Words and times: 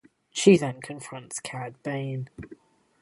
She 0.31 0.57
then 0.57 0.81
confronts 0.81 1.39
Cad 1.39 1.75
Bane. 1.83 2.27